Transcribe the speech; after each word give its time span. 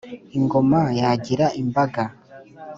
ingoma 0.37 0.81
yagira 0.99 1.45
imbaga. 1.61 2.03